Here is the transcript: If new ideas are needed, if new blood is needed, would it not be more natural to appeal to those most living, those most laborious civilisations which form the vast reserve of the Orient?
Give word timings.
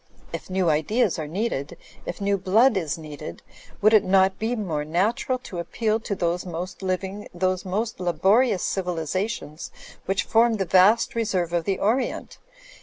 If 0.33 0.49
new 0.49 0.67
ideas 0.67 1.19
are 1.19 1.27
needed, 1.27 1.77
if 2.07 2.19
new 2.19 2.35
blood 2.35 2.75
is 2.75 2.97
needed, 2.97 3.43
would 3.83 3.93
it 3.93 4.03
not 4.03 4.39
be 4.39 4.55
more 4.55 4.83
natural 4.83 5.37
to 5.43 5.59
appeal 5.59 5.99
to 5.99 6.15
those 6.15 6.43
most 6.43 6.81
living, 6.81 7.27
those 7.35 7.65
most 7.65 7.99
laborious 7.99 8.63
civilisations 8.63 9.69
which 10.07 10.23
form 10.23 10.55
the 10.55 10.65
vast 10.65 11.13
reserve 11.13 11.53
of 11.53 11.65
the 11.65 11.77
Orient? 11.77 12.39